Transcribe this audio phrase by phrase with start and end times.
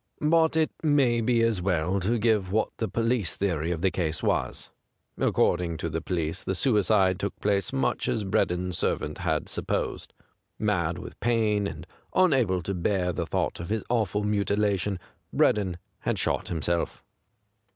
[0.19, 4.23] But it may be as well to give what the police theory of the case
[4.23, 4.71] was.
[5.19, 10.11] According to the police the suicide took place much as Breddon's servant had supposed.
[10.57, 11.85] Mad with pain and
[12.15, 14.97] unable to bear the thought of his awful mutilation,
[15.31, 17.03] Breddon had shot himself.